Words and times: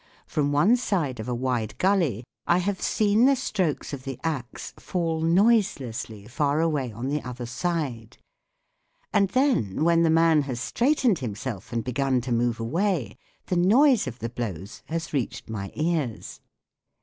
From 0.25 0.51
one 0.51 0.77
side 0.77 1.19
of 1.19 1.29
a 1.29 1.35
wide 1.35 1.77
gully 1.77 2.23
I 2.47 2.57
have 2.57 2.81
seen 2.81 3.25
the 3.25 3.35
strokes 3.35 3.93
of 3.93 4.03
the 4.03 4.19
axe 4.23 4.73
fall 4.77 5.21
noiselessly 5.21 6.25
far 6.27 6.59
away 6.59 6.91
on 6.91 7.09
the 7.09 7.21
other 7.21 7.45
side, 7.45 8.17
and 9.13 9.29
then 9.29 9.83
when 9.83 10.01
the 10.01 10.09
man 10.09 10.41
has 10.49 10.59
straightened 10.59 11.19
himself 11.19 11.71
and 11.71 11.83
begun 11.83 12.19
to 12.21 12.31
move 12.31 12.59
away, 12.59 13.15
the 13.45 13.55
noise 13.55 14.07
of 14.07 14.17
the 14.17 14.29
blows 14.29 14.81
has 14.87 15.13
reached 15.13 15.51
my 15.51 15.71
ears. 15.75 16.41